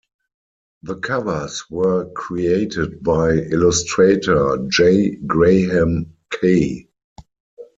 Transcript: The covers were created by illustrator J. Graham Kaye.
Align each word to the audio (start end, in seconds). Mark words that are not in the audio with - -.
The 0.81 0.95
covers 0.95 1.63
were 1.69 2.09
created 2.13 3.03
by 3.03 3.33
illustrator 3.35 4.65
J. 4.67 5.17
Graham 5.27 6.15
Kaye. 6.31 6.89